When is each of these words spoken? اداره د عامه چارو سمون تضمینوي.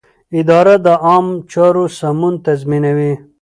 اداره 0.39 0.75
د 0.85 0.87
عامه 1.05 1.33
چارو 1.51 1.83
سمون 1.99 2.33
تضمینوي. 2.45 3.13